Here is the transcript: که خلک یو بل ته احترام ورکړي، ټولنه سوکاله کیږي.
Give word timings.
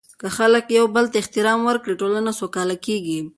که 0.19 0.27
خلک 0.37 0.65
یو 0.77 0.85
بل 0.95 1.05
ته 1.11 1.17
احترام 1.21 1.59
ورکړي، 1.65 1.93
ټولنه 2.01 2.31
سوکاله 2.39 2.75
کیږي. 2.85 3.19